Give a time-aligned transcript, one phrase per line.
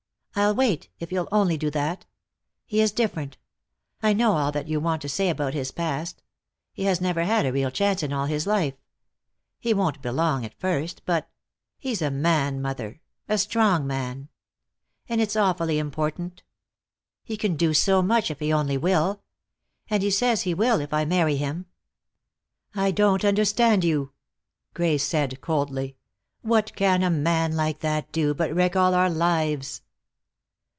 [0.33, 2.05] I'll wait, if you'll only do that.
[2.65, 3.37] He is different;
[4.01, 6.23] I know all that you want to say about his past.
[6.73, 8.73] He has never had a real chance in all his life.
[9.59, 11.29] He won't belong at first, but
[11.77, 14.29] he's a man, mother, a strong man.
[15.09, 16.43] And it's awfully important.
[17.25, 19.21] He can do so much, if he only will.
[19.89, 21.65] And he says he will, if I marry him."
[22.73, 24.13] "I don't understand you,"
[24.73, 25.97] Grace said coldly.
[26.41, 29.81] "What can a man like that do, but wreck all our lives?"